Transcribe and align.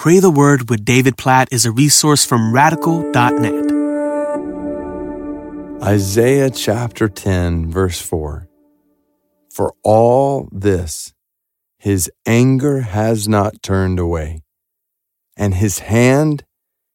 Pray 0.00 0.18
the 0.18 0.30
Word 0.30 0.70
with 0.70 0.86
David 0.86 1.18
Platt 1.18 1.48
is 1.52 1.66
a 1.66 1.70
resource 1.70 2.24
from 2.24 2.54
radical.net. 2.54 3.70
Isaiah 5.82 6.48
chapter 6.48 7.06
10, 7.06 7.70
verse 7.70 8.00
4. 8.00 8.48
For 9.50 9.74
all 9.82 10.48
this, 10.50 11.12
his 11.76 12.10
anger 12.24 12.80
has 12.80 13.28
not 13.28 13.62
turned 13.62 13.98
away, 13.98 14.40
and 15.36 15.52
his 15.52 15.80
hand 15.80 16.44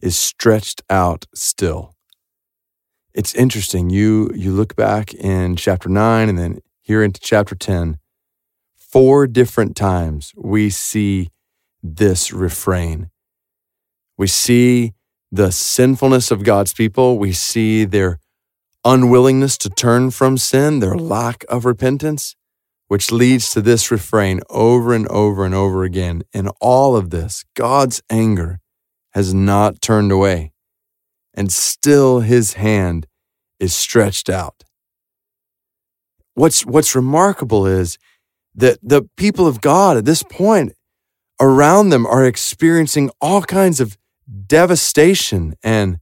is 0.00 0.16
stretched 0.16 0.80
out 0.88 1.26
still. 1.34 1.94
It's 3.12 3.34
interesting. 3.34 3.90
You, 3.90 4.30
you 4.34 4.52
look 4.52 4.74
back 4.74 5.12
in 5.12 5.56
chapter 5.56 5.90
9 5.90 6.30
and 6.30 6.38
then 6.38 6.60
here 6.80 7.02
into 7.02 7.20
chapter 7.20 7.54
10, 7.54 7.98
four 8.74 9.26
different 9.26 9.76
times 9.76 10.32
we 10.34 10.70
see 10.70 11.28
this 11.94 12.32
refrain. 12.32 13.10
We 14.18 14.26
see 14.26 14.94
the 15.30 15.52
sinfulness 15.52 16.30
of 16.30 16.44
God's 16.44 16.72
people. 16.72 17.18
We 17.18 17.32
see 17.32 17.84
their 17.84 18.18
unwillingness 18.84 19.58
to 19.58 19.68
turn 19.68 20.10
from 20.10 20.38
sin, 20.38 20.80
their 20.80 20.96
lack 20.96 21.44
of 21.48 21.64
repentance, 21.64 22.34
which 22.88 23.10
leads 23.10 23.50
to 23.50 23.60
this 23.60 23.90
refrain 23.90 24.40
over 24.48 24.94
and 24.94 25.06
over 25.08 25.44
and 25.44 25.54
over 25.54 25.84
again. 25.84 26.22
In 26.32 26.48
all 26.60 26.96
of 26.96 27.10
this, 27.10 27.44
God's 27.54 28.00
anger 28.08 28.60
has 29.12 29.34
not 29.34 29.80
turned 29.80 30.12
away, 30.12 30.52
and 31.34 31.52
still 31.52 32.20
his 32.20 32.54
hand 32.54 33.06
is 33.58 33.74
stretched 33.74 34.30
out. 34.30 34.62
What's, 36.34 36.64
what's 36.64 36.94
remarkable 36.94 37.66
is 37.66 37.98
that 38.54 38.78
the 38.82 39.08
people 39.16 39.46
of 39.46 39.60
God 39.60 39.96
at 39.96 40.04
this 40.04 40.22
point 40.22 40.72
around 41.40 41.90
them 41.90 42.06
are 42.06 42.24
experiencing 42.24 43.10
all 43.20 43.42
kinds 43.42 43.80
of 43.80 43.96
devastation 44.46 45.54
and 45.62 45.98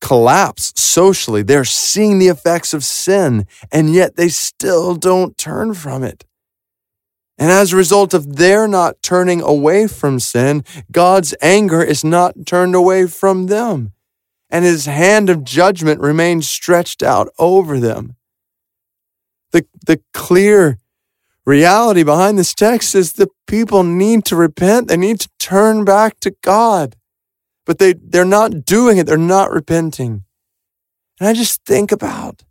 collapse 0.00 0.72
socially. 0.76 1.42
They're 1.42 1.64
seeing 1.64 2.18
the 2.18 2.28
effects 2.28 2.74
of 2.74 2.84
sin, 2.84 3.46
and 3.72 3.92
yet 3.92 4.16
they 4.16 4.28
still 4.28 4.94
don't 4.94 5.38
turn 5.38 5.74
from 5.74 6.02
it. 6.02 6.24
And 7.36 7.50
as 7.50 7.72
a 7.72 7.76
result 7.76 8.14
of 8.14 8.36
their 8.36 8.68
not 8.68 9.02
turning 9.02 9.40
away 9.40 9.86
from 9.88 10.20
sin, 10.20 10.62
God's 10.92 11.34
anger 11.40 11.82
is 11.82 12.04
not 12.04 12.46
turned 12.46 12.74
away 12.74 13.06
from 13.06 13.46
them, 13.46 13.92
and 14.50 14.64
his 14.64 14.86
hand 14.86 15.30
of 15.30 15.42
judgment 15.42 16.00
remains 16.00 16.48
stretched 16.48 17.02
out 17.02 17.28
over 17.38 17.80
them. 17.80 18.16
The, 19.50 19.66
the 19.86 20.00
clear 20.12 20.78
reality 21.46 22.02
behind 22.02 22.38
this 22.38 22.54
text 22.54 22.94
is 22.94 23.12
the 23.12 23.28
people 23.46 23.82
need 23.82 24.24
to 24.26 24.36
repent. 24.36 24.88
They 24.88 24.96
need 24.96 25.20
to 25.20 25.28
turn 25.38 25.84
back 25.84 26.20
to 26.20 26.34
God, 26.42 26.96
but 27.66 27.78
they, 27.78 27.94
they're 27.94 28.24
not 28.24 28.64
doing 28.64 28.98
it. 28.98 29.06
They're 29.06 29.18
not 29.18 29.50
repenting. 29.50 30.24
And 31.20 31.28
I 31.28 31.32
just 31.32 31.64
think 31.64 31.92
about 31.92 32.44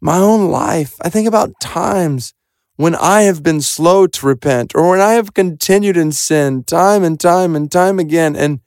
my 0.00 0.18
own 0.18 0.50
life. 0.50 0.96
I 1.02 1.08
think 1.08 1.26
about 1.26 1.58
times 1.60 2.34
when 2.76 2.94
I 2.94 3.22
have 3.22 3.42
been 3.42 3.60
slow 3.60 4.06
to 4.06 4.26
repent 4.26 4.74
or 4.74 4.90
when 4.90 5.00
I 5.00 5.12
have 5.12 5.34
continued 5.34 5.96
in 5.96 6.12
sin 6.12 6.64
time 6.64 7.04
and 7.04 7.18
time 7.18 7.54
and 7.54 7.70
time 7.70 7.98
again 7.98 8.34
and 8.34 8.60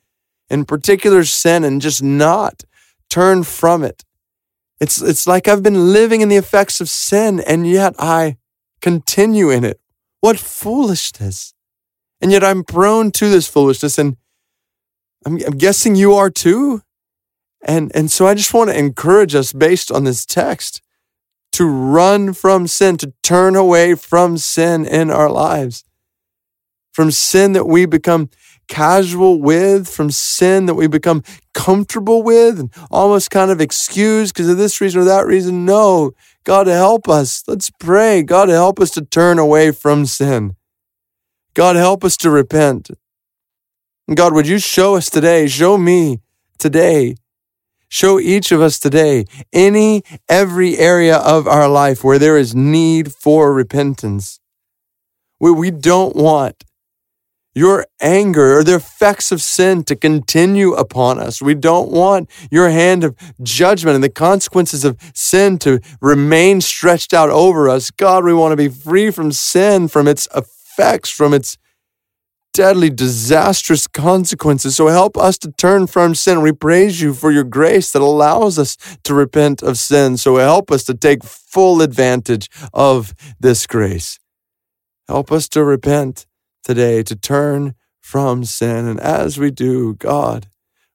in 0.50 0.66
particular 0.66 1.26
sin 1.26 1.64
and 1.64 1.82
just 1.82 2.02
not 2.02 2.64
turn 3.10 3.44
from 3.44 3.84
it. 3.84 4.04
It's, 4.80 5.02
it's 5.02 5.28
like 5.28 5.48
I've 5.48 5.64
been 5.64 5.92
living 5.92 6.22
in 6.22 6.30
the 6.30 6.36
effects 6.38 6.80
of 6.80 6.90
sin 6.90 7.40
and 7.42 7.68
yet 7.68 7.96
I 8.00 8.38
continue 8.82 9.50
in 9.50 9.64
it. 9.64 9.80
What 10.22 10.40
foolishness. 10.40 11.54
And 12.22 12.32
yet 12.32 12.44
I'm 12.44 12.64
prone 12.64 13.12
to 13.12 13.30
this 13.30 13.48
foolishness 13.48 13.98
and 13.98 14.18
I'm, 15.26 15.38
I'm 15.46 15.58
guessing 15.58 15.96
you 15.96 16.14
are 16.14 16.30
too. 16.30 16.82
And, 17.66 17.92
and 17.96 18.10
so 18.10 18.28
I 18.28 18.34
just 18.34 18.54
want 18.54 18.70
to 18.70 18.78
encourage 18.78 19.36
us 19.36 19.52
based 19.52 19.92
on 19.92 20.04
this 20.04 20.26
text 20.26 20.82
to 21.54 21.66
run 21.66 22.34
from 22.34 22.68
sin, 22.68 22.98
to 22.98 23.14
turn 23.24 23.56
away 23.56 23.96
from 23.96 24.38
sin 24.38 24.86
in 24.86 25.10
our 25.10 25.30
lives, 25.30 25.84
from 26.98 27.12
sin 27.12 27.52
that 27.52 27.68
we 27.68 27.86
become 27.86 28.28
casual 28.68 29.40
with, 29.40 29.88
from 29.88 30.10
sin 30.10 30.66
that 30.66 30.74
we 30.74 30.88
become 30.88 31.22
comfortable 31.54 32.24
with 32.24 32.60
and 32.60 32.74
almost 32.90 33.30
kind 33.30 33.52
of 33.52 33.62
excused 33.62 34.34
because 34.34 34.50
of 34.50 34.58
this 34.58 34.82
reason 34.82 35.02
or 35.02 35.04
that 35.04 35.28
reason. 35.28 35.64
No, 35.64 36.14
God 36.44 36.66
help 36.66 37.08
us. 37.08 37.44
Let's 37.46 37.70
pray. 37.70 38.24
God 38.24 38.50
help 38.50 38.80
us 38.80 38.90
to 38.92 39.06
turn 39.06 39.38
away 39.38 39.70
from 39.70 40.08
sin. 40.08 40.56
God 41.54 41.76
help 41.76 42.04
us 42.04 42.18
to 42.18 42.32
repent. 42.32 42.90
God, 44.12 44.34
would 44.34 44.48
you 44.48 44.58
show 44.58 44.96
us 44.96 45.08
today, 45.08 45.46
show 45.46 45.78
me 45.78 46.22
today, 46.58 47.14
show 47.90 48.20
each 48.20 48.52
of 48.52 48.60
us 48.60 48.80
today, 48.80 49.26
any, 49.54 50.02
every 50.28 50.80
area 50.80 51.18
of 51.18 51.46
our 51.46 51.70
life 51.70 52.04
where 52.04 52.18
there 52.18 52.38
is 52.38 52.56
need 52.56 53.14
for 53.14 53.54
repentance. 53.54 54.40
We, 55.40 55.52
we 55.52 55.70
don't 55.70 56.16
want 56.16 56.64
your 57.58 57.88
anger 58.00 58.60
or 58.60 58.64
the 58.64 58.76
effects 58.76 59.32
of 59.32 59.42
sin 59.42 59.84
to 59.86 59.96
continue 59.96 60.74
upon 60.74 61.18
us. 61.18 61.42
We 61.42 61.56
don't 61.56 61.92
want 61.92 62.30
your 62.52 62.70
hand 62.70 63.04
of 63.04 63.16
judgment 63.42 63.96
and 63.96 64.04
the 64.04 64.10
consequences 64.10 64.86
of 64.86 64.96
sin 65.16 65.58
to 65.60 65.80
remain 66.00 66.62
stretched 66.62 67.16
out 67.16 67.32
over 67.32 67.68
us. 67.68 67.90
God, 67.90 68.24
we 68.24 68.34
want 68.34 68.52
to 68.52 68.58
be 68.58 68.70
free 68.70 69.10
from 69.10 69.32
sin, 69.32 69.88
from 69.88 70.08
its 70.08 70.28
effects, 70.36 71.10
from 71.10 71.34
its 71.34 71.58
deadly, 72.54 72.92
disastrous 72.92 73.88
consequences. 73.88 74.76
So 74.76 74.88
help 74.88 75.18
us 75.18 75.40
to 75.40 75.52
turn 75.52 75.88
from 75.88 76.14
sin. 76.14 76.44
We 76.44 76.52
praise 76.52 77.02
you 77.02 77.16
for 77.16 77.32
your 77.32 77.44
grace 77.44 77.92
that 77.92 78.04
allows 78.04 78.60
us 78.60 78.78
to 79.04 79.16
repent 79.16 79.64
of 79.64 79.80
sin. 79.80 80.18
So 80.18 80.36
help 80.36 80.70
us 80.70 80.84
to 80.84 80.94
take 80.94 81.24
full 81.24 81.82
advantage 81.82 82.52
of 82.72 83.16
this 83.40 83.66
grace. 83.66 84.20
Help 85.08 85.32
us 85.32 85.48
to 85.50 85.64
repent 85.64 86.27
today 86.68 87.02
to 87.02 87.16
turn 87.16 87.74
from 88.02 88.44
sin. 88.44 88.86
And 88.86 89.00
as 89.00 89.40
we 89.40 89.52
do, 89.52 89.96
God, 89.96 90.48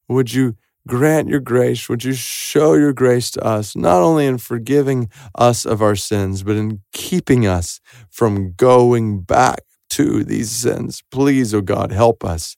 would 0.06 0.34
you 0.34 0.56
grant 0.86 1.30
your 1.30 1.40
grace? 1.40 1.88
Would 1.88 2.04
you 2.04 2.12
show 2.12 2.74
your 2.74 2.92
grace 2.92 3.30
to 3.30 3.42
us, 3.42 3.74
not 3.74 4.02
only 4.02 4.26
in 4.26 4.36
forgiving 4.36 5.08
us 5.34 5.64
of 5.64 5.80
our 5.80 5.96
sins, 5.96 6.42
but 6.42 6.56
in 6.56 6.82
keeping 6.92 7.46
us 7.46 7.80
from 8.10 8.52
going 8.52 9.22
back 9.22 9.60
to 9.90 10.22
these 10.22 10.50
sins? 10.50 11.02
Please, 11.10 11.54
O 11.54 11.58
oh 11.58 11.62
God, 11.62 11.90
help 11.90 12.22
us 12.22 12.54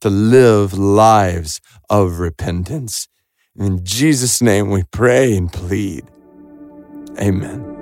to 0.00 0.10
live 0.10 0.74
lives 0.74 1.60
of 1.88 2.18
repentance. 2.18 3.06
In 3.54 3.84
Jesus' 3.84 4.42
name 4.42 4.70
we 4.70 4.82
pray 4.90 5.36
and 5.36 5.52
plead. 5.52 6.04
Amen. 7.20 7.77